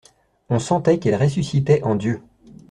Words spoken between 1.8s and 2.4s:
en Dieu.